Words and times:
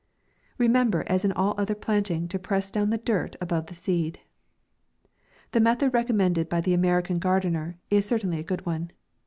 Remember, 0.57 1.03
as 1.05 1.23
in 1.23 1.31
all 1.33 1.53
other 1.59 1.75
planting, 1.75 2.27
to 2.29 2.39
press 2.39 2.71
down 2.71 2.89
the 2.89 2.97
dirt 2.97 3.35
above 3.39 3.67
the 3.67 3.75
seed. 3.75 4.19
The 5.51 5.59
method 5.59 5.93
recommended 5.93 6.49
by 6.49 6.59
the 6.61 6.75
Ameri 6.75 7.03
can 7.03 7.19
Gardener 7.19 7.77
is 7.91 8.03
certainly 8.07 8.39
a 8.39 8.43
good 8.43 8.65
one. 8.65 8.89